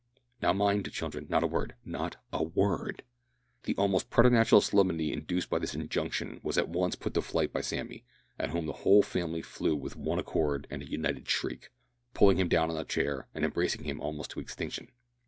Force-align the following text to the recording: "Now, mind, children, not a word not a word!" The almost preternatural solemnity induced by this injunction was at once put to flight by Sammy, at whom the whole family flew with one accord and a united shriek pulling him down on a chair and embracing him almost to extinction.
"Now, 0.41 0.51
mind, 0.51 0.91
children, 0.91 1.27
not 1.29 1.43
a 1.43 1.45
word 1.45 1.75
not 1.85 2.15
a 2.33 2.41
word!" 2.43 3.03
The 3.65 3.75
almost 3.75 4.09
preternatural 4.09 4.59
solemnity 4.61 5.13
induced 5.13 5.51
by 5.51 5.59
this 5.59 5.75
injunction 5.75 6.39
was 6.41 6.57
at 6.57 6.67
once 6.69 6.95
put 6.95 7.13
to 7.13 7.21
flight 7.21 7.53
by 7.53 7.61
Sammy, 7.61 8.03
at 8.39 8.49
whom 8.49 8.65
the 8.65 8.73
whole 8.81 9.03
family 9.03 9.43
flew 9.43 9.75
with 9.75 9.95
one 9.95 10.17
accord 10.17 10.65
and 10.71 10.81
a 10.81 10.89
united 10.89 11.29
shriek 11.29 11.69
pulling 12.15 12.37
him 12.37 12.47
down 12.47 12.71
on 12.71 12.77
a 12.77 12.83
chair 12.83 13.27
and 13.35 13.45
embracing 13.45 13.83
him 13.83 14.01
almost 14.01 14.31
to 14.31 14.39
extinction. 14.39 14.87